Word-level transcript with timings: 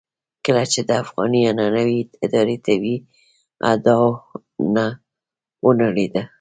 کله 0.45 0.63
چې 0.71 0.79
د 0.87 0.91
افغاني 1.03 1.41
عنعنوي 1.51 1.99
ادارې 2.25 2.55
طبيعي 2.65 2.95
اډانه 3.71 4.85
ونړېده. 5.65 6.23